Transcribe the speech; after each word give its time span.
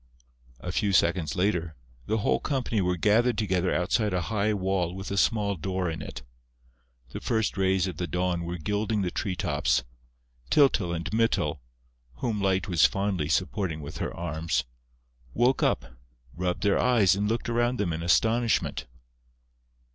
A 0.59 0.71
few 0.71 0.93
seconds 0.93 1.35
later, 1.35 1.75
the 2.07 2.17
whole 2.17 2.39
company 2.39 2.81
were 2.81 2.97
gathered 2.97 3.37
together 3.37 3.71
outside 3.71 4.13
a 4.15 4.21
high 4.33 4.51
wall 4.51 4.95
with 4.95 5.11
a 5.11 5.15
small 5.17 5.55
door 5.55 5.91
in 5.91 6.01
it. 6.01 6.23
The 7.09 7.19
first 7.21 7.55
rays 7.55 7.85
of 7.85 7.97
the 7.97 8.07
dawn 8.07 8.43
were 8.43 8.57
gilding 8.57 9.03
the 9.03 9.11
tree 9.11 9.35
tops. 9.35 9.83
Tyltyl 10.49 10.91
and 10.91 11.07
Mytyl, 11.13 11.61
whom 12.15 12.41
Light 12.41 12.67
was 12.67 12.87
fondly 12.87 13.29
supporting 13.29 13.79
with 13.79 13.99
her 13.99 14.11
arms, 14.11 14.63
woke 15.35 15.61
up, 15.61 15.85
rubbed 16.33 16.63
their 16.63 16.79
eyes 16.79 17.15
and 17.15 17.27
looked 17.29 17.47
around 17.47 17.77
them 17.77 17.93
in 17.93 18.01
astonishment. 18.01 18.87